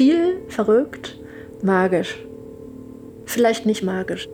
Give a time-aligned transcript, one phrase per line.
[0.00, 1.18] Viel, verrückt,
[1.62, 2.24] magisch.
[3.26, 4.30] Vielleicht nicht magisch,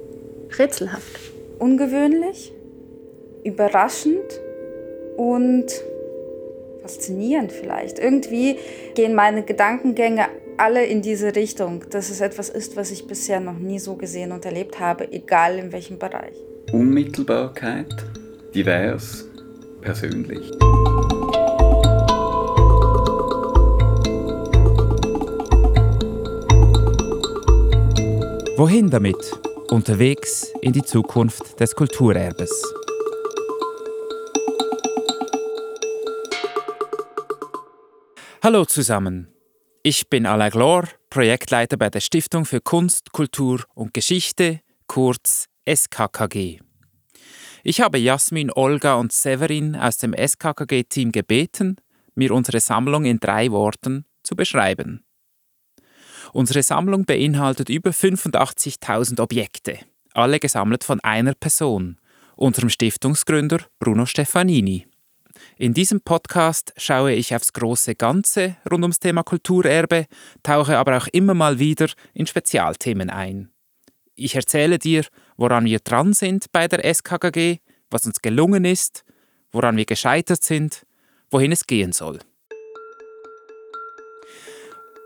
[0.61, 1.19] rätselhaft.
[1.58, 2.53] Ungewöhnlich,
[3.43, 4.41] überraschend
[5.17, 5.67] und
[6.83, 7.99] faszinierend vielleicht.
[7.99, 8.59] Irgendwie
[8.95, 10.27] gehen meine Gedankengänge
[10.57, 14.30] alle in diese Richtung, dass es etwas ist, was ich bisher noch nie so gesehen
[14.30, 16.37] und erlebt habe, egal in welchem Bereich.
[16.71, 17.93] Unmittelbarkeit,
[18.55, 19.29] divers,
[19.80, 20.48] persönlich.
[28.59, 29.19] Wohin damit?
[29.71, 32.51] Unterwegs in die Zukunft des Kulturerbes.
[38.42, 39.29] Hallo zusammen.
[39.83, 46.61] Ich bin Alain Glor, Projektleiter bei der Stiftung für Kunst, Kultur und Geschichte, kurz SKKG.
[47.62, 51.77] Ich habe Jasmin, Olga und Severin aus dem SKKG-Team gebeten,
[52.15, 55.06] mir unsere Sammlung in drei Worten zu beschreiben.
[56.36, 59.79] Unsere Sammlung beinhaltet über 85.000 Objekte,
[60.12, 61.97] alle gesammelt von einer Person,
[62.37, 64.87] unserem Stiftungsgründer Bruno Stefanini.
[65.57, 70.05] In diesem Podcast schaue ich aufs große Ganze rund ums Thema Kulturerbe,
[70.42, 73.48] tauche aber auch immer mal wieder in Spezialthemen ein.
[74.14, 75.07] Ich erzähle dir,
[75.39, 79.07] woran wir dran sind bei der SKKG, was uns gelungen ist,
[79.53, 80.84] woran wir gescheitert sind,
[81.31, 82.19] wohin es gehen soll.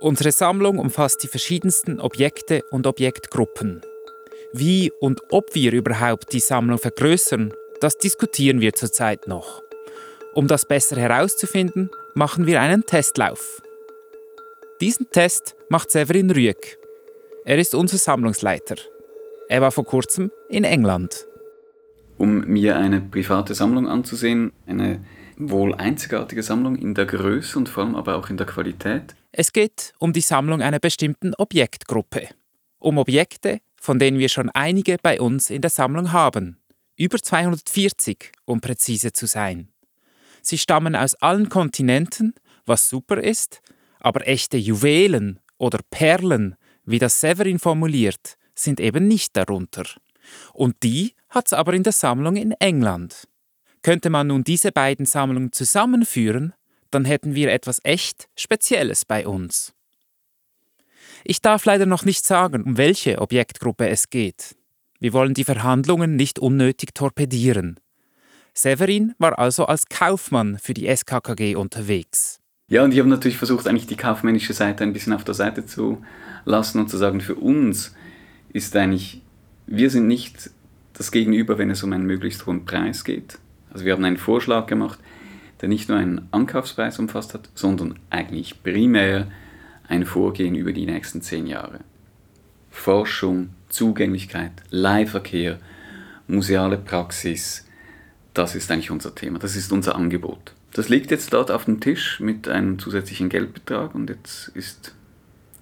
[0.01, 3.83] Unsere Sammlung umfasst die verschiedensten Objekte und Objektgruppen.
[4.55, 9.63] Wie und ob wir überhaupt die Sammlung vergrößern, das diskutieren wir zurzeit noch.
[10.33, 13.61] Um das besser herauszufinden, machen wir einen Testlauf.
[14.81, 16.79] Diesen Test macht Severin Rüegg.
[17.45, 18.77] Er ist unser Sammlungsleiter.
[19.51, 21.27] Er war vor kurzem in England.
[22.17, 25.05] Um mir eine private Sammlung anzusehen, eine
[25.49, 29.15] wohl einzigartige Sammlung in der Größe und vor allem aber auch in der Qualität.
[29.33, 32.29] Es geht um die Sammlung einer bestimmten Objektgruppe.
[32.79, 36.59] Um Objekte, von denen wir schon einige bei uns in der Sammlung haben.
[36.97, 39.69] Über 240, um präzise zu sein.
[40.43, 42.35] Sie stammen aus allen Kontinenten,
[42.67, 43.63] was super ist,
[44.01, 49.85] aber echte Juwelen oder Perlen, wie das Severin formuliert, sind eben nicht darunter.
[50.53, 53.29] Und die hat es aber in der Sammlung in England.
[53.83, 56.53] Könnte man nun diese beiden Sammlungen zusammenführen,
[56.91, 59.73] dann hätten wir etwas echt Spezielles bei uns.
[61.25, 64.57] Ich darf leider noch nicht sagen, um welche Objektgruppe es geht.
[64.99, 67.79] Wir wollen die Verhandlungen nicht unnötig torpedieren.
[68.53, 72.41] Severin war also als Kaufmann für die SKKG unterwegs.
[72.69, 75.67] Ja, und ich habe natürlich versucht, eigentlich die kaufmännische Seite ein bisschen auf der Seite
[75.67, 76.05] zu
[76.45, 77.95] lassen und zu sagen, für uns
[78.53, 79.23] ist eigentlich,
[79.67, 80.51] wir sind nicht
[80.93, 83.39] das Gegenüber, wenn es um einen möglichst hohen Preis geht.
[83.73, 84.99] Also wir haben einen Vorschlag gemacht,
[85.61, 89.27] der nicht nur einen Ankaufspreis umfasst hat, sondern eigentlich primär
[89.89, 91.81] ein Vorgehen über die nächsten zehn Jahre.
[92.71, 95.59] Forschung, Zugänglichkeit, Leihverkehr,
[96.29, 97.67] museale Praxis,
[98.35, 100.55] das ist eigentlich unser Thema, das ist unser Angebot.
[100.73, 104.95] Das liegt jetzt dort auf dem Tisch mit einem zusätzlichen Geldbetrag und jetzt ist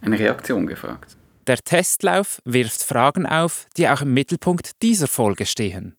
[0.03, 1.17] eine Reaktion gefragt.
[1.47, 5.98] Der Testlauf wirft Fragen auf, die auch im Mittelpunkt dieser Folge stehen.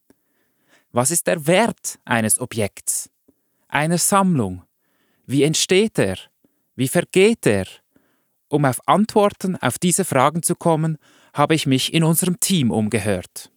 [0.91, 3.11] Was ist der Wert eines Objekts,
[3.67, 4.63] einer Sammlung?
[5.27, 6.17] Wie entsteht er?
[6.75, 7.67] Wie vergeht er?
[8.47, 10.97] Um auf Antworten auf diese Fragen zu kommen,
[11.33, 13.51] habe ich mich in unserem Team umgehört.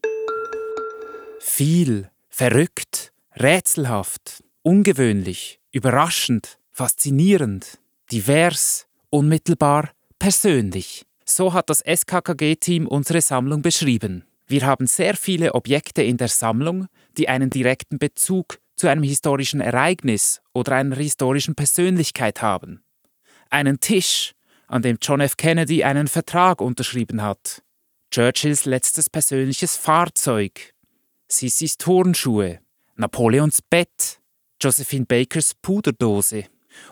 [1.41, 7.78] Viel, verrückt, rätselhaft, ungewöhnlich, überraschend, faszinierend,
[8.12, 11.06] divers, unmittelbar, persönlich.
[11.25, 14.26] So hat das SKKG-Team unsere Sammlung beschrieben.
[14.47, 16.87] Wir haben sehr viele Objekte in der Sammlung,
[17.17, 22.83] die einen direkten Bezug zu einem historischen Ereignis oder einer historischen Persönlichkeit haben.
[23.51, 24.33] Einen Tisch,
[24.67, 25.37] an dem John F.
[25.37, 27.63] Kennedy einen Vertrag unterschrieben hat.
[28.11, 30.75] Churchills letztes persönliches Fahrzeug.
[31.29, 32.61] Sissis Turnschuhe.
[32.97, 34.21] Napoleons Bett.
[34.61, 36.45] Josephine Bakers Puderdose.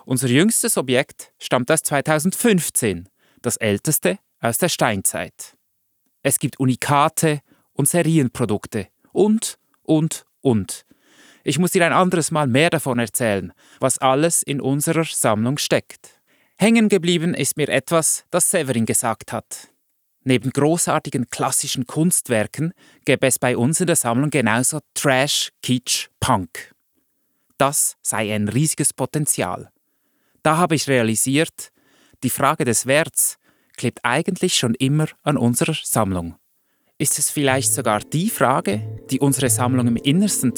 [0.05, 3.09] Unser jüngstes Objekt stammt aus 2015,
[3.41, 5.57] das älteste aus der Steinzeit.
[6.23, 7.41] Es gibt Unikate
[7.73, 10.85] und Serienprodukte und, und, und.
[11.43, 16.21] Ich muss dir ein anderes Mal mehr davon erzählen, was alles in unserer Sammlung steckt.
[16.57, 19.69] Hängen geblieben ist mir etwas, das Severin gesagt hat.
[20.23, 22.73] Neben großartigen klassischen Kunstwerken
[23.05, 26.75] gäbe es bei uns in der Sammlung genauso Trash, Kitsch, Punk.
[27.57, 29.71] Das sei ein riesiges Potenzial.
[30.43, 31.71] Da habe ich realisiert,
[32.23, 33.39] die Frage des Werts
[33.77, 36.35] klebt eigentlich schon immer an unserer Sammlung.
[36.97, 40.53] Ist es vielleicht sogar die Frage, die unsere Sammlung im Innersten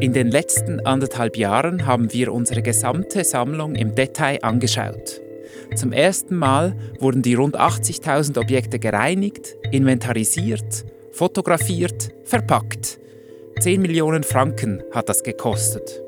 [0.00, 5.20] In den letzten anderthalb Jahren haben wir unsere gesamte Sammlung im Detail angeschaut.
[5.74, 13.00] Zum ersten Mal wurden die rund 80.000 Objekte gereinigt, inventarisiert, fotografiert, verpackt.
[13.60, 16.02] 10 Millionen Franken hat das gekostet.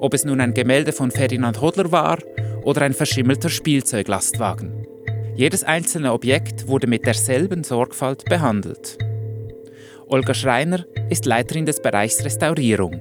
[0.00, 2.18] Ob es nun ein Gemälde von Ferdinand Hodler war
[2.62, 4.86] oder ein verschimmelter Spielzeuglastwagen.
[5.34, 8.98] Jedes einzelne Objekt wurde mit derselben Sorgfalt behandelt.
[10.06, 13.00] Olga Schreiner ist Leiterin des Bereichs Restaurierung.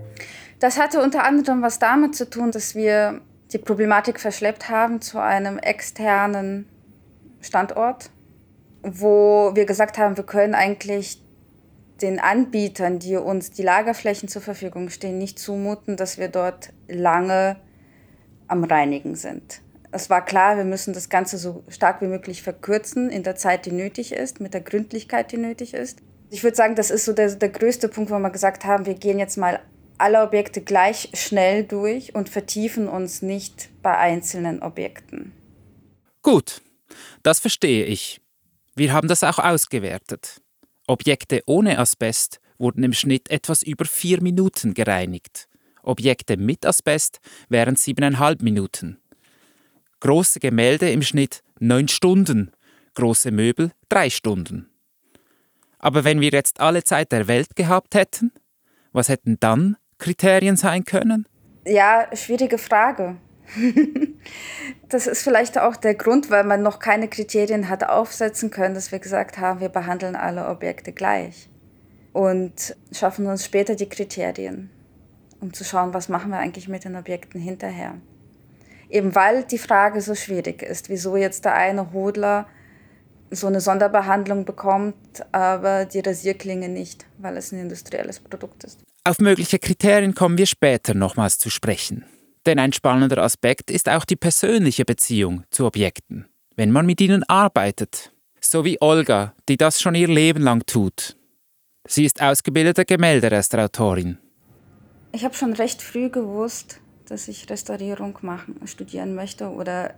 [0.60, 3.22] Das hatte unter anderem was damit zu tun, dass wir
[3.54, 6.68] die Problematik verschleppt haben zu einem externen
[7.42, 8.10] Standort,
[8.82, 11.22] wo wir gesagt haben, wir können eigentlich
[12.02, 17.58] den Anbietern, die uns die Lagerflächen zur Verfügung stehen, nicht zumuten, dass wir dort lange
[18.48, 19.62] am Reinigen sind.
[19.92, 23.66] Es war klar, wir müssen das Ganze so stark wie möglich verkürzen in der Zeit,
[23.66, 26.00] die nötig ist, mit der Gründlichkeit, die nötig ist.
[26.30, 28.96] Ich würde sagen, das ist so der, der größte Punkt, wo wir gesagt haben, wir
[28.96, 29.62] gehen jetzt mal
[29.98, 35.32] alle Objekte gleich schnell durch und vertiefen uns nicht bei einzelnen Objekten.
[36.22, 36.62] Gut,
[37.24, 38.22] das verstehe ich.
[38.76, 40.42] Wir haben das auch ausgewertet.
[40.88, 45.48] Objekte ohne Asbest wurden im Schnitt etwas über vier Minuten gereinigt.
[45.84, 47.20] Objekte mit Asbest
[47.50, 48.98] wären siebeneinhalb Minuten.
[50.00, 52.52] Große Gemälde im Schnitt neun Stunden,
[52.96, 54.70] große Möbel drei Stunden.
[55.80, 58.32] Aber wenn wir jetzt alle Zeit der Welt gehabt hätten,
[58.92, 61.28] was hätten dann Kriterien sein können?
[61.66, 63.18] Ja, schwierige Frage.
[64.90, 68.92] das ist vielleicht auch der Grund, weil man noch keine Kriterien hat aufsetzen können, dass
[68.92, 71.50] wir gesagt haben, wir behandeln alle Objekte gleich
[72.14, 74.70] und schaffen uns später die Kriterien,
[75.40, 77.96] um zu schauen, was machen wir eigentlich mit den Objekten hinterher.
[78.90, 82.48] Eben weil die Frage so schwierig ist, wieso jetzt der eine Hodler
[83.30, 84.96] so eine Sonderbehandlung bekommt,
[85.32, 88.80] aber die Rasierklinge nicht, weil es ein industrielles Produkt ist.
[89.04, 92.06] Auf mögliche Kriterien kommen wir später nochmals zu sprechen.
[92.48, 97.24] Denn ein spannender Aspekt ist auch die persönliche Beziehung zu Objekten, wenn man mit ihnen
[97.28, 98.14] arbeitet.
[98.40, 101.18] So wie Olga, die das schon ihr Leben lang tut.
[101.86, 104.18] Sie ist ausgebildete Gemälderestauratorin.
[105.12, 106.80] Ich habe schon recht früh gewusst,
[107.10, 109.96] dass ich Restaurierung machen, studieren möchte oder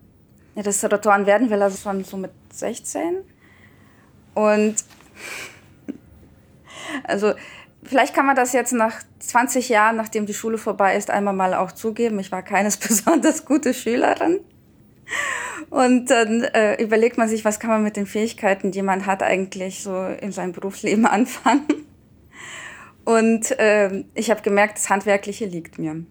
[0.57, 3.18] Restauratoren werden will, also schon so mit 16.
[4.34, 4.75] Und
[7.04, 7.34] also
[7.83, 11.53] vielleicht kann man das jetzt nach 20 Jahren, nachdem die Schule vorbei ist, einmal mal
[11.53, 12.19] auch zugeben.
[12.19, 14.39] Ich war keines besonders gute Schülerin.
[15.69, 19.23] Und dann äh, überlegt man sich, was kann man mit den Fähigkeiten, die man hat,
[19.23, 21.67] eigentlich so in seinem Berufsleben anfangen.
[23.05, 26.03] Und äh, ich habe gemerkt, das Handwerkliche liegt mir.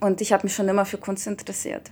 [0.00, 1.90] Und ich habe mich schon immer für Kunst interessiert.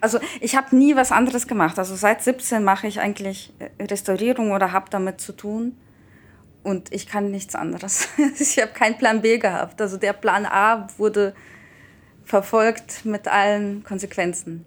[0.00, 1.78] Also ich habe nie was anderes gemacht.
[1.78, 5.76] Also seit 17 mache ich eigentlich äh, Restaurierung oder habe damit zu tun.
[6.66, 8.08] Und ich kann nichts anderes.
[8.40, 9.80] Ich habe keinen Plan B gehabt.
[9.80, 11.32] Also der Plan A wurde
[12.24, 14.66] verfolgt mit allen Konsequenzen.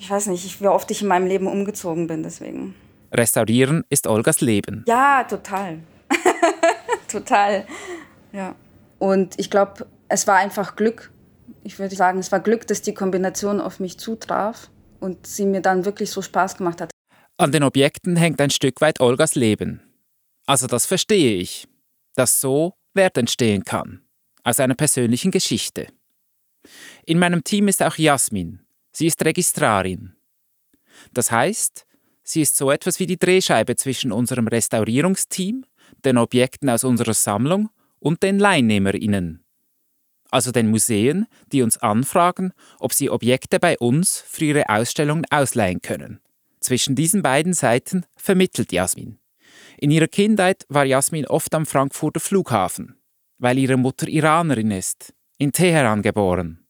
[0.00, 2.74] Ich weiß nicht, wie oft ich in meinem Leben umgezogen bin deswegen.
[3.12, 4.84] Restaurieren ist Olgas Leben.
[4.88, 5.78] Ja, total.
[7.08, 7.64] total.
[8.32, 8.56] Ja.
[8.98, 11.12] Und ich glaube, es war einfach Glück,
[11.62, 14.68] ich würde sagen, es war Glück, dass die Kombination auf mich zutraf
[14.98, 16.90] und sie mir dann wirklich so Spaß gemacht hat.
[17.36, 19.80] An den Objekten hängt ein Stück weit Olgas Leben.
[20.46, 21.68] Also das verstehe ich,
[22.14, 24.02] dass so Wert entstehen kann,
[24.44, 25.86] aus einer persönlichen Geschichte.
[27.04, 28.60] In meinem Team ist auch Jasmin.
[28.92, 30.14] Sie ist Registrarin.
[31.12, 31.86] Das heißt,
[32.22, 35.64] sie ist so etwas wie die Drehscheibe zwischen unserem Restaurierungsteam,
[36.04, 39.42] den Objekten aus unserer Sammlung und den Leihnehmerinnen
[40.32, 45.82] also den Museen, die uns anfragen, ob sie Objekte bei uns für ihre Ausstellungen ausleihen
[45.82, 46.20] können.
[46.58, 49.18] Zwischen diesen beiden Seiten vermittelt Jasmin.
[49.82, 52.94] In ihrer Kindheit war Jasmin oft am Frankfurter Flughafen,
[53.38, 56.64] weil ihre Mutter Iranerin ist, in Teheran geboren.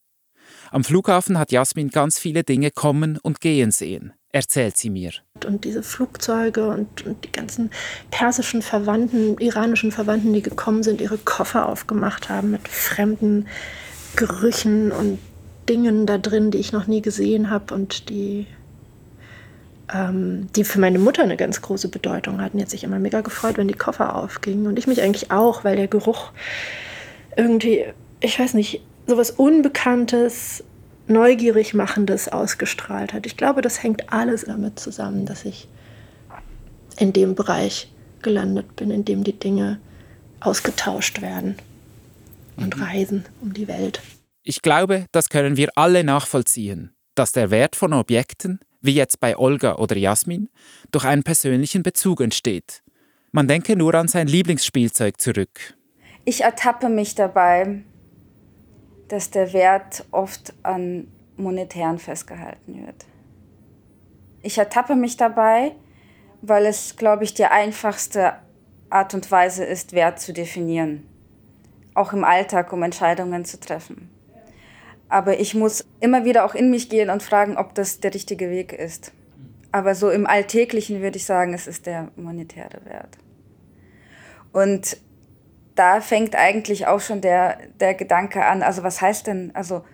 [0.70, 5.10] Am Flughafen hat Jasmin ganz viele Dinge kommen und gehen sehen, erzählt sie mir.
[5.46, 7.70] Und diese Flugzeuge und, und, die ganzen
[8.10, 13.46] persischen Verwandten, iranischen Verwandten, die gekommen sind, ihre Koffer aufgemacht haben mit fremden
[14.16, 15.18] Gerüchen und
[15.68, 18.46] Dingen da drin, die ich noch nie gesehen habe und die,
[19.92, 22.58] ähm, die für meine Mutter eine ganz große Bedeutung hatten.
[22.58, 24.66] Die hat sich immer mega gefreut, wenn die Koffer aufgingen.
[24.66, 26.32] Und ich mich eigentlich auch, weil der Geruch
[27.36, 27.84] irgendwie,
[28.20, 30.64] ich weiß nicht, sowas Unbekanntes,
[31.08, 33.26] neugierig machendes ausgestrahlt hat.
[33.26, 35.68] Ich glaube, das hängt alles damit zusammen, dass ich
[36.98, 37.90] in dem Bereich
[38.22, 39.80] gelandet bin, in dem die Dinge
[40.40, 41.56] ausgetauscht werden
[42.56, 42.82] und mhm.
[42.82, 44.00] reisen um die Welt.
[44.44, 49.36] Ich glaube, das können wir alle nachvollziehen, dass der Wert von Objekten, wie jetzt bei
[49.38, 50.48] Olga oder Jasmin,
[50.90, 52.82] durch einen persönlichen Bezug entsteht.
[53.30, 55.74] Man denke nur an sein Lieblingsspielzeug zurück.
[56.24, 57.82] Ich ertappe mich dabei,
[59.08, 63.06] dass der Wert oft an monetären festgehalten wird.
[64.42, 65.74] Ich ertappe mich dabei,
[66.42, 68.34] weil es, glaube ich, die einfachste
[68.90, 71.06] Art und Weise ist, Wert zu definieren.
[71.94, 74.11] Auch im Alltag, um Entscheidungen zu treffen.
[75.12, 78.48] Aber ich muss immer wieder auch in mich gehen und fragen, ob das der richtige
[78.48, 79.12] Weg ist.
[79.70, 83.18] Aber so im Alltäglichen würde ich sagen, es ist der monetäre Wert.
[84.52, 84.96] Und
[85.74, 89.84] da fängt eigentlich auch schon der, der Gedanke an, also was heißt denn, also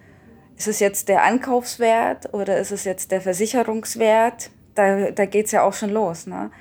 [0.56, 4.52] ist es jetzt der Ankaufswert oder ist es jetzt der Versicherungswert?
[4.76, 6.28] Da, da geht es ja auch schon los.
[6.28, 6.52] Ne?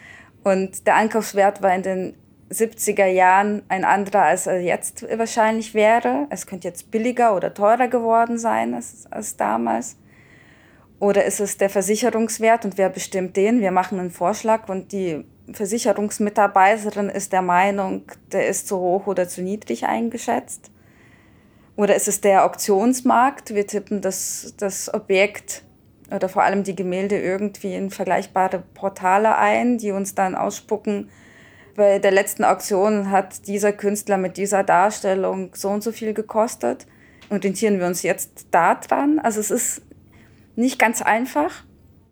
[0.44, 2.18] Und der Ankaufswert war in den
[2.51, 6.27] 70er Jahren ein anderer, als er jetzt wahrscheinlich wäre.
[6.30, 9.98] Es könnte jetzt billiger oder teurer geworden sein als, als damals.
[11.00, 13.62] Oder ist es der Versicherungswert und wer bestimmt den?
[13.62, 19.27] Wir machen einen Vorschlag und die Versicherungsmitarbeiterin ist der Meinung, der ist zu hoch oder
[19.27, 20.72] zu niedrig eingeschätzt.
[21.75, 23.54] Oder ist es der Auktionsmarkt?
[23.54, 25.63] Wir tippen das, das Objekt
[26.13, 31.10] oder vor allem die Gemälde irgendwie in vergleichbare Portale ein, die uns dann ausspucken,
[31.78, 36.88] bei der letzten Auktion hat dieser Künstler mit dieser Darstellung so und so viel gekostet.
[37.30, 39.20] Orientieren wir uns jetzt da dran?
[39.20, 39.84] Also es ist
[40.56, 41.64] nicht ganz einfach.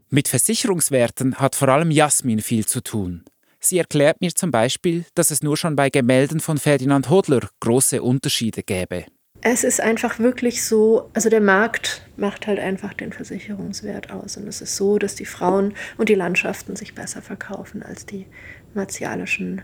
[0.10, 3.26] Mit Versicherungswerten hat vor allem Jasmin viel zu tun.
[3.60, 8.04] Sie erklärt mir zum Beispiel, dass es nur schon bei Gemälden von Ferdinand Hodler große
[8.04, 9.06] Unterschiede gäbe.
[9.42, 14.38] Es ist einfach wirklich so, also der Markt macht halt einfach den Versicherungswert aus.
[14.38, 18.28] Und es ist so, dass die Frauen und die Landschaften sich besser verkaufen als die
[18.76, 19.62] martialischen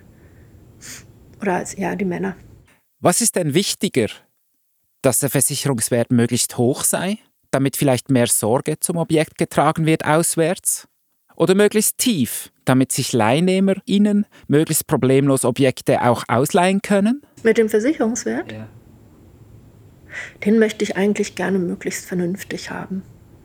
[1.41, 2.35] oder als ja die Männer.
[2.99, 4.07] Was ist denn wichtiger,
[5.01, 7.17] dass der Versicherungswert möglichst hoch sei,
[7.49, 10.87] damit vielleicht mehr Sorge zum Objekt getragen wird auswärts?
[11.35, 17.23] Oder möglichst tief, damit sich LeihnehmerInnen möglichst problemlos Objekte auch ausleihen können?
[17.41, 18.51] Mit dem Versicherungswert?
[18.51, 18.67] Ja.
[20.45, 23.01] Den möchte ich eigentlich gerne möglichst vernünftig haben.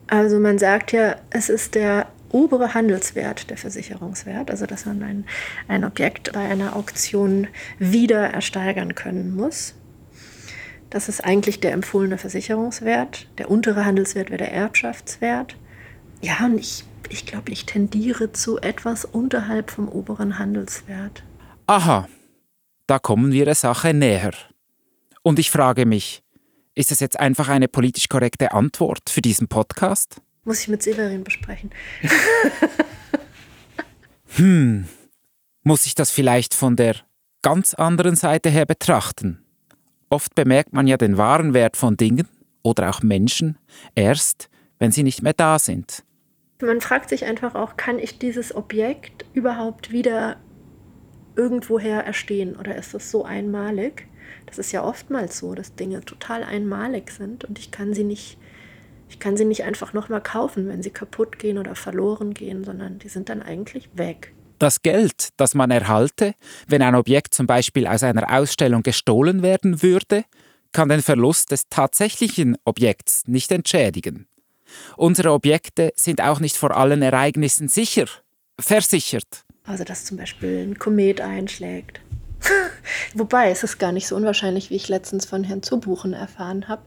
[0.07, 5.25] Also man sagt ja, es ist der obere Handelswert der Versicherungswert, also dass man ein,
[5.67, 7.47] ein Objekt bei einer Auktion
[7.79, 9.75] wieder ersteigern können muss.
[10.89, 13.27] Das ist eigentlich der empfohlene Versicherungswert.
[13.37, 15.57] Der untere Handelswert wäre der Erbschaftswert.
[16.21, 21.23] Ja, und ich, ich glaube, ich tendiere zu etwas unterhalb vom oberen Handelswert.
[21.67, 22.07] Aha,
[22.87, 24.31] da kommen wir der Sache näher.
[25.23, 26.23] Und ich frage mich,
[26.73, 30.21] ist das jetzt einfach eine politisch korrekte Antwort für diesen Podcast?
[30.47, 31.71] Muss ich mit Severin besprechen.
[34.37, 34.87] hm,
[35.63, 36.95] muss ich das vielleicht von der
[37.41, 39.43] ganz anderen Seite her betrachten?
[40.09, 42.29] Oft bemerkt man ja den wahren Wert von Dingen
[42.63, 43.57] oder auch Menschen
[43.93, 44.49] erst,
[44.79, 46.05] wenn sie nicht mehr da sind.
[46.61, 50.37] Man fragt sich einfach auch, kann ich dieses Objekt überhaupt wieder
[51.35, 54.07] irgendwoher erstehen oder ist das so einmalig?
[54.45, 58.37] Das ist ja oftmals so, dass Dinge total einmalig sind und ich kann sie nicht
[59.09, 62.99] ich kann sie nicht einfach nochmal kaufen, wenn sie kaputt gehen oder verloren gehen, sondern
[62.99, 64.33] die sind dann eigentlich weg.
[64.59, 66.33] Das Geld, das man erhalte,
[66.67, 70.25] wenn ein Objekt zum Beispiel aus einer Ausstellung gestohlen werden würde,
[70.71, 74.27] kann den Verlust des tatsächlichen Objekts nicht entschädigen.
[74.97, 78.07] Unsere Objekte sind auch nicht vor allen Ereignissen sicher,
[78.59, 79.45] versichert.
[79.63, 82.01] Also dass zum Beispiel ein Komet einschlägt
[83.13, 86.83] Wobei, es ist gar nicht so unwahrscheinlich, wie ich letztens von Herrn Zubuchen erfahren habe.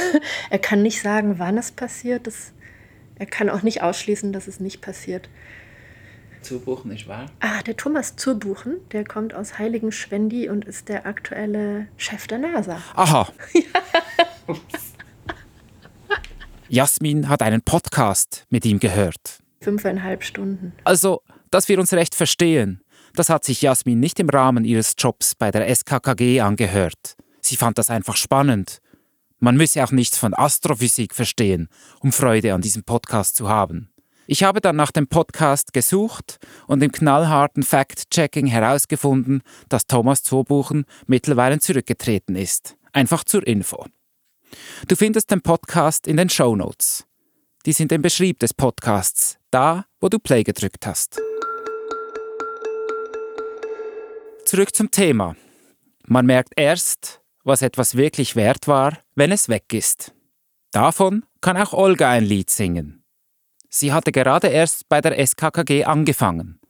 [0.50, 2.26] er kann nicht sagen, wann es passiert.
[2.26, 2.52] Das,
[3.16, 5.28] er kann auch nicht ausschließen, dass es nicht passiert.
[6.42, 7.26] Zurbuchen ist wahr?
[7.40, 12.38] Ah, der Thomas Zurbuchen, der kommt aus Heiligen Schwendi und ist der aktuelle Chef der
[12.38, 12.82] NASA.
[12.94, 13.32] Aha.
[16.68, 19.40] Jasmin hat einen Podcast mit ihm gehört.
[19.60, 20.72] Fünfeinhalb Stunden.
[20.84, 22.80] Also, dass wir uns recht verstehen.
[23.14, 27.16] Das hat sich Jasmin nicht im Rahmen ihres Jobs bei der SKKG angehört.
[27.40, 28.80] Sie fand das einfach spannend.
[29.38, 31.68] Man müsse auch nichts von Astrophysik verstehen,
[32.00, 33.90] um Freude an diesem Podcast zu haben.
[34.26, 36.38] Ich habe dann nach dem Podcast gesucht
[36.68, 42.76] und im knallharten Fact-Checking herausgefunden, dass Thomas Zobuchen mittlerweile zurückgetreten ist.
[42.92, 43.86] Einfach zur Info.
[44.86, 47.04] Du findest den Podcast in den Show Notes.
[47.66, 51.20] Die sind im Beschrieb des Podcasts, da, wo du Play gedrückt hast.
[54.52, 55.34] Zurück zum Thema.
[56.04, 60.12] Man merkt erst, was etwas wirklich wert war, wenn es weg ist.
[60.72, 63.02] Davon kann auch Olga ein Lied singen.
[63.70, 66.60] Sie hatte gerade erst bei der SKKG angefangen.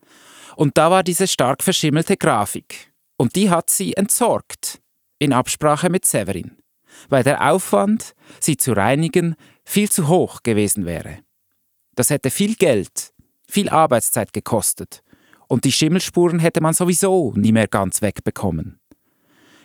[0.54, 2.92] Und da war diese stark verschimmelte Grafik.
[3.16, 4.80] Und die hat sie entsorgt,
[5.18, 6.56] in Absprache mit Severin,
[7.08, 9.34] weil der Aufwand, sie zu reinigen,
[9.64, 11.18] viel zu hoch gewesen wäre.
[11.96, 13.12] Das hätte viel Geld,
[13.48, 15.02] viel Arbeitszeit gekostet
[15.52, 18.80] und die Schimmelspuren hätte man sowieso nie mehr ganz wegbekommen.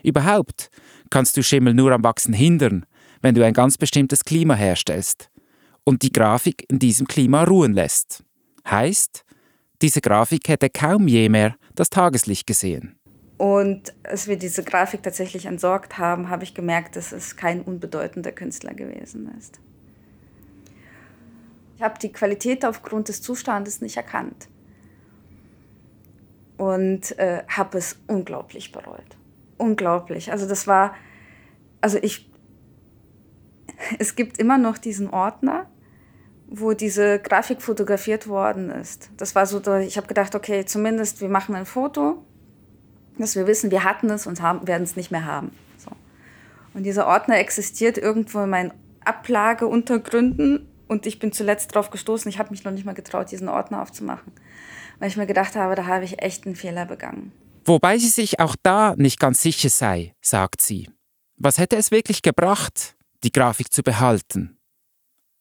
[0.03, 0.69] Überhaupt
[1.09, 2.85] kannst du Schimmel nur am Wachsen hindern,
[3.21, 5.29] wenn du ein ganz bestimmtes Klima herstellst
[5.85, 8.25] und die Grafik in diesem Klima ruhen lässt.
[8.69, 9.23] Heißt,
[9.81, 12.99] diese Grafik hätte kaum je mehr das Tageslicht gesehen.
[13.37, 18.33] Und als wir diese Grafik tatsächlich entsorgt haben, habe ich gemerkt, dass es kein unbedeutender
[18.33, 19.61] Künstler gewesen ist.
[21.77, 24.49] Ich habe die Qualität aufgrund des Zustandes nicht erkannt
[26.57, 29.17] und äh, habe es unglaublich bereut.
[29.57, 30.31] Unglaublich.
[30.31, 30.95] Also das war,
[31.81, 32.29] also ich,
[33.99, 35.67] es gibt immer noch diesen Ordner,
[36.49, 39.09] wo diese Grafik fotografiert worden ist.
[39.17, 42.23] Das war so, ich habe gedacht, okay, zumindest wir machen ein Foto,
[43.17, 45.51] dass wir wissen, wir hatten es und werden es nicht mehr haben.
[45.77, 45.91] So.
[46.73, 48.73] Und dieser Ordner existiert irgendwo in meinen
[49.03, 53.49] Ablageuntergründen und ich bin zuletzt darauf gestoßen, ich habe mich noch nicht mal getraut, diesen
[53.49, 54.31] Ordner aufzumachen,
[54.99, 57.31] weil ich mir gedacht habe, da habe ich echt einen Fehler begangen.
[57.65, 60.89] Wobei sie sich auch da nicht ganz sicher sei, sagt sie.
[61.35, 64.57] Was hätte es wirklich gebracht, die Grafik zu behalten?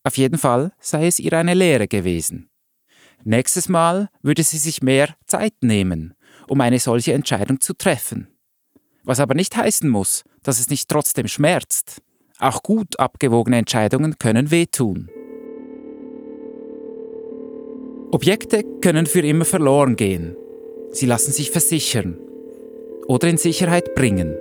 [0.03, 2.51] Auf jeden Fall sei es ihr eine Lehre gewesen.
[3.25, 6.15] Nächstes Mal würde sie sich mehr Zeit nehmen,
[6.49, 8.29] um eine solche Entscheidung zu treffen.
[9.05, 12.03] Was aber nicht heißen muss, dass es nicht trotzdem schmerzt.
[12.39, 15.11] Auch gut abgewogene Entscheidungen können wehtun.
[18.13, 20.37] Objekte können für immer verloren gehen.
[20.91, 22.19] Sie lassen sich versichern
[23.09, 24.37] oder in Sicherheit bringen.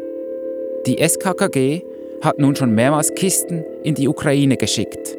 [0.85, 1.81] Die SKKG
[2.21, 5.17] hat nun schon mehrmals Kisten in die Ukraine geschickt,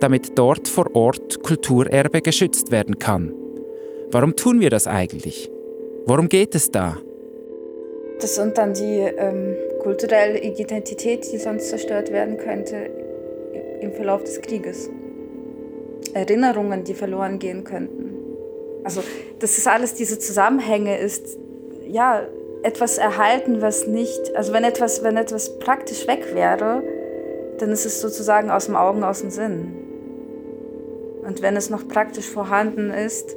[0.00, 3.32] damit dort vor Ort Kulturerbe geschützt werden kann.
[4.10, 5.50] Warum tun wir das eigentlich?
[6.06, 6.98] Worum geht es da?
[8.20, 12.90] Das sind dann die ähm, kulturelle Identität, die sonst zerstört werden könnte
[13.80, 14.90] im Verlauf des Krieges.
[16.12, 18.14] Erinnerungen, die verloren gehen könnten.
[18.84, 19.02] Also
[19.38, 21.38] das ist alles, diese Zusammenhänge ist,
[21.88, 22.26] ja,
[22.62, 26.82] etwas erhalten, was nicht, also wenn etwas, wenn etwas praktisch weg wäre,
[27.58, 29.74] dann ist es sozusagen aus dem Augen, aus dem Sinn.
[31.22, 33.36] Und wenn es noch praktisch vorhanden ist,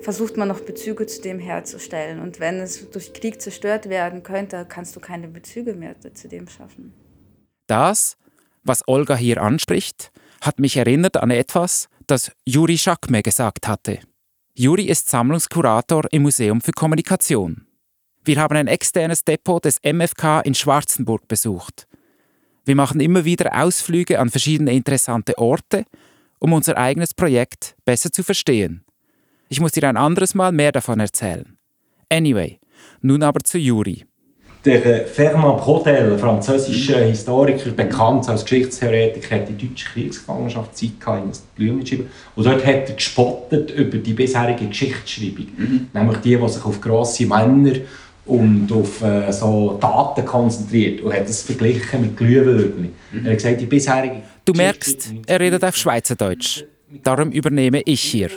[0.00, 2.20] versucht man noch Bezüge zu dem herzustellen.
[2.20, 6.48] Und wenn es durch Krieg zerstört werden könnte, kannst du keine Bezüge mehr zu dem
[6.48, 6.92] schaffen.
[7.66, 8.16] Das,
[8.64, 14.00] was Olga hier anspricht, hat mich erinnert an etwas, das Juri Schakme gesagt hatte.
[14.54, 17.66] Juri ist Sammlungskurator im Museum für Kommunikation.
[18.24, 21.86] Wir haben ein externes Depot des MFK in Schwarzenburg besucht.
[22.64, 25.84] Wir machen immer wieder Ausflüge an verschiedene interessante Orte,
[26.38, 28.84] um unser eigenes Projekt besser zu verstehen.
[29.48, 31.56] Ich muss dir ein anderes Mal mehr davon erzählen.
[32.10, 32.60] Anyway,
[33.00, 34.04] nun aber zu Juri.
[34.64, 41.80] Der Fernand Brodel, französischer Historiker, bekannt als Geschichtstheoretiker, hat die deutsche Kriegsgefangenschaft Zeit in Blumen
[41.80, 42.10] geschrieben.
[42.36, 45.46] Und dort hat er gespottet über die bisherige Geschichtsschreibung.
[45.56, 45.88] Mhm.
[45.94, 47.72] Nämlich die, die sich auf grosse Männer
[48.26, 52.92] und auf äh, so Daten konzentriert und hat das verglichen mit Glühwürmchen.
[53.12, 53.24] Mhm.
[53.24, 56.64] Er hat gesagt, die bisherige Du merkst, er redet auf Schweizerdeutsch.
[57.02, 58.30] Darum übernehme ich hier.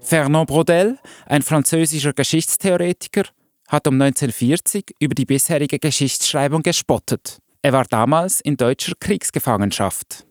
[0.00, 3.24] Fernand Brodel, ein französischer Geschichtstheoretiker,
[3.68, 7.38] hat um 1940 über die bisherige Geschichtsschreibung gespottet.
[7.62, 10.26] Er war damals in deutscher Kriegsgefangenschaft.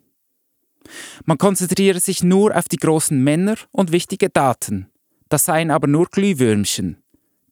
[1.24, 4.86] Man konzentriere sich nur auf die großen Männer und wichtige Daten.
[5.28, 7.02] Das seien aber nur Glühwürmchen.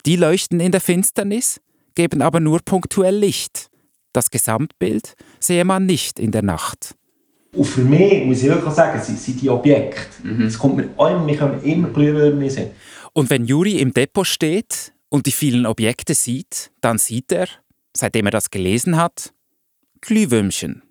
[0.06, 1.60] Die leuchten in der Finsternis,
[1.94, 3.68] geben aber nur punktuell Licht.
[4.12, 6.94] Das Gesamtbild sehe man nicht in der Nacht.
[7.52, 10.26] Und für mich, muss ich wirklich sagen, sind, sind die Objekte.
[10.26, 10.46] Mhm.
[10.46, 12.70] Es kommt mir immer, wir können immer Glühwürmchen sehen.
[13.12, 17.46] Und wenn Juri im Depot steht und die vielen Objekte sieht, dann sieht er,
[17.96, 19.32] seitdem er das gelesen hat,
[20.00, 20.82] Glühwürmchen.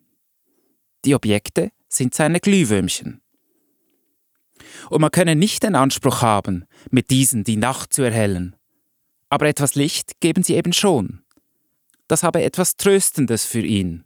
[1.04, 3.22] Die Objekte sind seine Glühwürmchen.
[4.90, 8.56] Und man könne nicht den Anspruch haben, mit diesen die Nacht zu erhellen.
[9.28, 11.22] Aber etwas Licht geben sie eben schon.
[12.08, 14.06] Das habe etwas Tröstendes für ihn.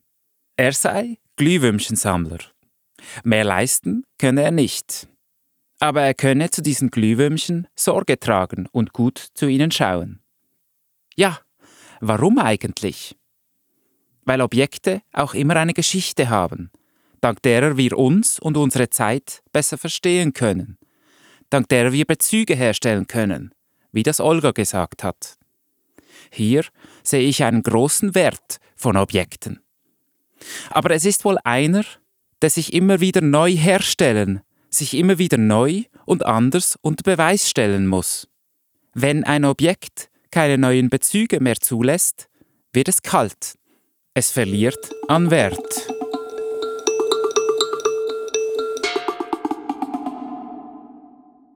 [0.55, 2.39] Er sei Glühwürmchensammler.
[3.23, 5.07] Mehr leisten könne er nicht.
[5.79, 10.21] Aber er könne zu diesen Glühwürmchen Sorge tragen und gut zu ihnen schauen.
[11.15, 11.39] Ja,
[11.99, 13.15] warum eigentlich?
[14.25, 16.71] Weil Objekte auch immer eine Geschichte haben,
[17.21, 20.77] dank derer wir uns und unsere Zeit besser verstehen können,
[21.49, 23.53] dank derer wir Bezüge herstellen können,
[23.91, 25.37] wie das Olga gesagt hat.
[26.31, 26.65] Hier
[27.03, 29.61] sehe ich einen großen Wert von Objekten.
[30.69, 31.83] Aber es ist wohl einer,
[32.41, 34.41] der sich immer wieder neu herstellen,
[34.77, 38.27] sich immer wieder neu und anders unter Beweis stellen muss.
[38.93, 42.29] Wenn ein Objekt keine neuen Bezüge mehr zulässt,
[42.73, 43.55] wird es kalt.
[44.13, 45.87] Es verliert an Wert.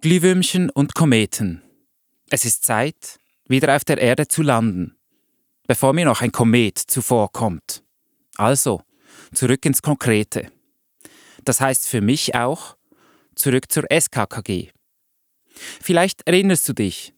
[0.01, 1.61] Glühwürmchen und Kometen.
[2.29, 4.97] Es ist Zeit, wieder auf der Erde zu landen.
[5.67, 7.81] bevor mir noch ein Komet zuvorkommt.
[8.35, 8.81] Also,
[9.33, 10.51] zurück ins Konkrete.
[11.45, 12.75] Das heißt für mich auch,
[13.41, 14.69] zurück zur SKKG.
[15.81, 17.13] Vielleicht erinnerst du dich,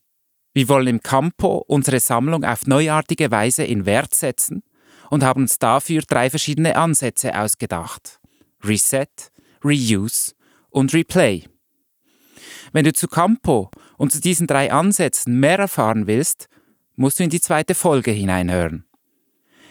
[0.53, 4.63] wir wollen im Campo unsere Sammlung auf neuartige Weise in Wert setzen
[5.09, 8.19] und haben uns dafür drei verschiedene Ansätze ausgedacht.
[8.63, 9.07] Reset,
[9.63, 10.33] Reuse
[10.69, 11.43] und Replay.
[12.71, 16.47] Wenn du zu Campo und zu diesen drei Ansätzen mehr erfahren willst,
[16.95, 18.86] musst du in die zweite Folge hineinhören.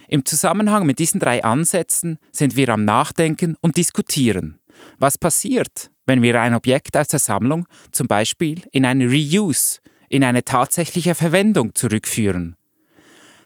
[0.08, 4.58] Im Zusammenhang mit diesen drei Ansätzen sind wir am Nachdenken und Diskutieren.
[4.98, 10.24] Was passiert, wenn wir ein Objekt aus der Sammlung zum Beispiel in eine Reuse, in
[10.24, 12.56] eine tatsächliche Verwendung zurückführen?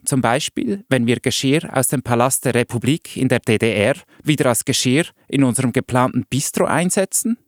[0.04, 4.64] Zum Beispiel, wenn wir Geschirr aus dem Palast der Republik in der DDR wieder als
[4.64, 7.38] Geschirr in unserem geplanten Bistro einsetzen?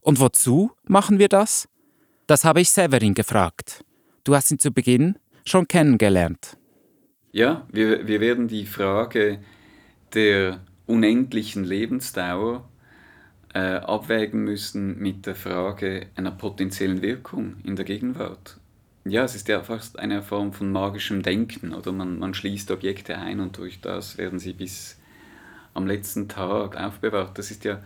[0.00, 1.68] Und wozu machen wir das?
[2.26, 3.84] Das habe ich Severin gefragt.
[4.24, 6.56] Du hast ihn zu Beginn schon kennengelernt.
[7.32, 9.40] Ja, wir, wir werden die Frage
[10.14, 12.68] der unendlichen Lebensdauer
[13.58, 18.56] äh, abwägen müssen mit der Frage einer potenziellen Wirkung in der Gegenwart.
[19.04, 23.18] Ja, es ist ja fast eine Form von magischem Denken, oder man, man schließt Objekte
[23.18, 25.00] ein und durch das werden sie bis
[25.74, 27.36] am letzten Tag aufbewahrt.
[27.36, 27.82] Das ist ja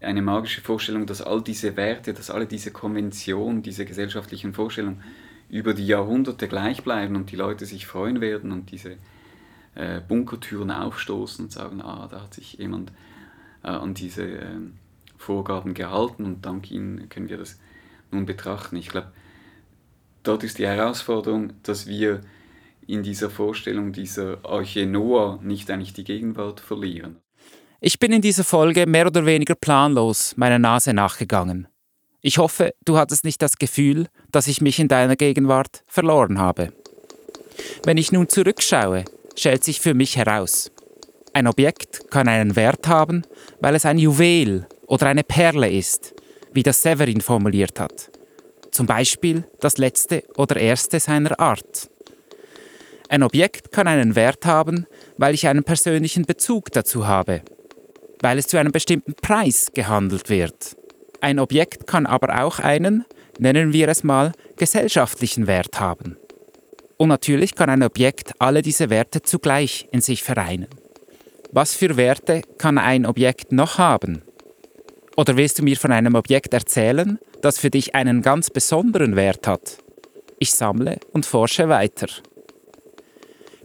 [0.00, 5.00] eine magische Vorstellung, dass all diese Werte, dass alle diese Konventionen, diese gesellschaftlichen Vorstellungen
[5.48, 8.96] über die Jahrhunderte gleich bleiben und die Leute sich freuen werden und diese
[9.76, 12.90] äh, Bunkertüren aufstoßen und sagen, ah, da hat sich jemand
[13.62, 14.56] äh, an diese äh,
[15.24, 17.58] Vorgaben gehalten und dank ihnen können wir das
[18.10, 18.76] nun betrachten.
[18.76, 19.12] Ich glaube,
[20.22, 22.20] dort ist die Herausforderung, dass wir
[22.86, 27.16] in dieser Vorstellung dieser Arche Noah nicht eigentlich die Gegenwart verlieren.
[27.80, 31.68] Ich bin in dieser Folge mehr oder weniger planlos meiner Nase nachgegangen.
[32.20, 36.72] Ich hoffe, du hattest nicht das Gefühl, dass ich mich in deiner Gegenwart verloren habe.
[37.84, 39.04] Wenn ich nun zurückschaue,
[39.36, 40.70] stellt sich für mich heraus.
[41.32, 43.22] Ein Objekt kann einen Wert haben,
[43.60, 46.14] weil es ein Juwel oder eine Perle ist,
[46.52, 48.10] wie das Severin formuliert hat.
[48.70, 51.90] Zum Beispiel das letzte oder erste seiner Art.
[53.08, 54.86] Ein Objekt kann einen Wert haben,
[55.18, 57.42] weil ich einen persönlichen Bezug dazu habe,
[58.20, 60.76] weil es zu einem bestimmten Preis gehandelt wird.
[61.20, 63.04] Ein Objekt kann aber auch einen,
[63.38, 66.16] nennen wir es mal, gesellschaftlichen Wert haben.
[66.96, 70.68] Und natürlich kann ein Objekt alle diese Werte zugleich in sich vereinen.
[71.52, 74.22] Was für Werte kann ein Objekt noch haben?
[75.16, 79.46] Oder willst du mir von einem Objekt erzählen, das für dich einen ganz besonderen Wert
[79.46, 79.78] hat?
[80.38, 82.08] Ich sammle und forsche weiter.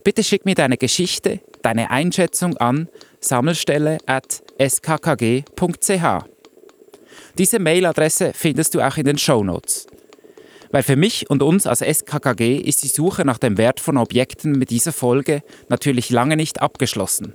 [0.04, 2.88] Bitte schick mir deine Geschichte, deine Einschätzung an
[3.20, 6.26] sammelstelle at skkg.ch.
[7.38, 9.88] Diese Mailadresse findest du auch in den Show Notes.
[10.72, 14.52] Weil für mich und uns als SKKG ist die Suche nach dem Wert von Objekten
[14.54, 17.34] mit dieser Folge natürlich lange nicht abgeschlossen.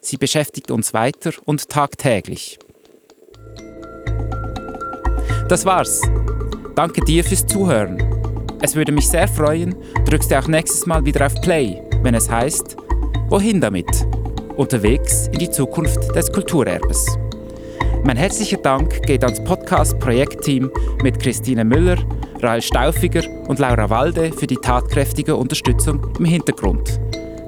[0.00, 2.58] Sie beschäftigt uns weiter und tagtäglich.
[5.52, 6.00] Das war's.
[6.74, 8.02] Danke dir fürs Zuhören.
[8.62, 9.74] Es würde mich sehr freuen,
[10.06, 12.74] drückst du auch nächstes Mal wieder auf Play, wenn es heißt,
[13.28, 13.84] wohin damit?
[14.56, 17.18] Unterwegs in die Zukunft des Kulturerbes.
[18.02, 20.70] Mein herzlicher Dank geht ans Podcast-Projektteam
[21.02, 21.98] mit Christine Müller,
[22.40, 26.98] Rael Staufiger und Laura Walde für die tatkräftige Unterstützung im Hintergrund.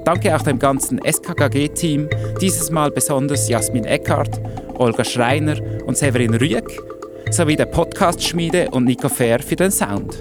[0.03, 2.07] Danke auch dem ganzen SKKG-Team,
[2.39, 4.39] dieses Mal besonders Jasmin Eckhardt,
[4.75, 5.55] Olga Schreiner
[5.87, 6.69] und Severin Rüegg
[7.31, 10.19] sowie der Podcast-Schmiede und Nico Fair für den Sound.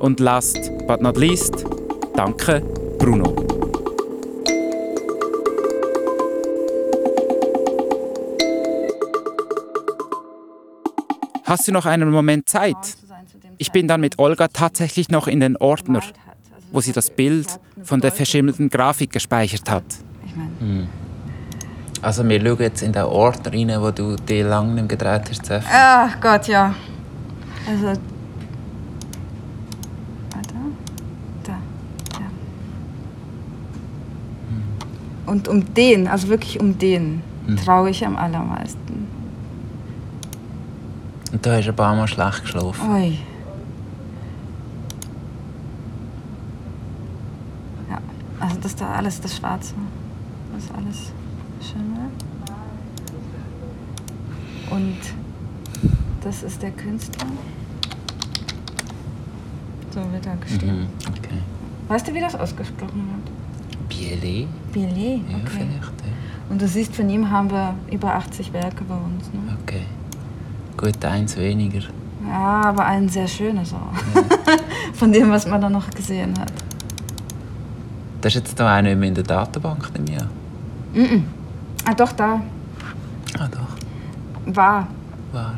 [0.00, 1.64] Und last but not least,
[2.16, 2.60] danke
[2.98, 3.32] Bruno.
[11.44, 12.74] Hast du noch einen Moment Zeit?
[13.58, 16.02] Ich bin dann mit Olga tatsächlich noch in den Ordner,
[16.72, 17.46] wo sie das Bild
[17.84, 19.84] von der verschimmelten Grafik gespeichert hat.
[20.58, 20.88] Hm.
[22.02, 25.30] Also wir schauen jetzt in den Ort rein, wo du die lange nicht mehr gedreht
[25.30, 26.74] hast, ach Gott, ja.
[27.66, 27.86] Also.
[30.32, 30.54] Warte.
[31.44, 31.52] Da.
[31.52, 32.26] Ja.
[35.26, 37.22] Und um den, also wirklich um den,
[37.64, 39.06] traue ich am allermeisten.
[41.32, 42.90] Und du hast ein paar Mal schlecht geschlafen.
[42.90, 43.18] Ui.
[47.90, 47.98] Ja,
[48.40, 49.74] also das da alles, das Schwarze.
[50.54, 51.12] Das ist alles
[51.60, 52.10] Schimmel.
[54.70, 54.98] Und
[56.22, 57.26] das ist der Künstler.
[59.96, 60.80] So wird er geschrieben.
[60.80, 61.38] Mhm, okay.
[61.88, 63.88] Weißt du, wie das ausgesprochen wird?
[63.88, 64.46] Bielet?
[64.72, 65.46] Billet, Ja, okay.
[65.46, 65.72] vielleicht.
[66.04, 66.50] Ja.
[66.50, 69.32] Und du siehst, von ihm haben wir über 80 Werke bei uns.
[69.32, 69.56] Ne?
[69.62, 69.80] Okay.
[70.76, 71.80] Gut, eins weniger.
[72.28, 74.22] Ja, aber ein sehr schönes auch.
[74.92, 76.52] Von dem, was man da noch gesehen hat.
[78.20, 80.10] Das ist jetzt da auch nicht mehr in der Datenbank, nehme
[80.94, 81.24] ich an.
[81.86, 82.42] Ah, doch, da.
[83.38, 84.54] Ah, doch.
[84.54, 84.88] War.
[85.32, 85.54] War.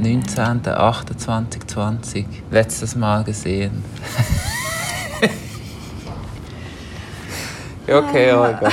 [0.00, 2.24] 19.28.20.
[2.50, 3.84] Letztes Mal gesehen.
[7.86, 8.70] okay, Olga.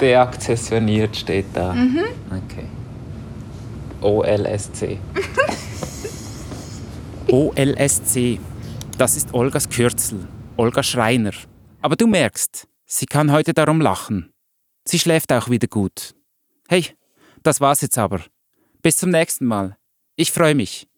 [0.00, 1.70] Deakzessioniert steht da.
[1.70, 2.66] Okay.
[4.00, 4.98] OLSC.
[7.28, 8.40] OLSC.
[8.98, 10.26] Das ist Olgas Kürzel.
[10.56, 11.32] Olga Schreiner.
[11.82, 14.32] Aber du merkst, sie kann heute darum lachen.
[14.84, 16.14] Sie schläft auch wieder gut.
[16.68, 16.86] Hey,
[17.42, 18.20] das war's jetzt aber.
[18.82, 19.76] Bis zum nächsten Mal.
[20.16, 20.88] Ich freue mich.